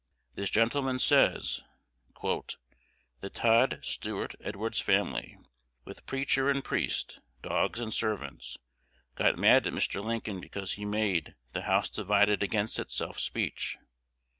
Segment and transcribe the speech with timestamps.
[0.33, 1.61] This gentleman says,
[2.23, 5.37] "The Todd Stuart Edwards family,
[5.85, 8.57] with preacher and priest, dogs and servants,
[9.13, 10.03] got mad at Mr.
[10.03, 13.77] Lincoln because he made 'The House divided against itself Speech.'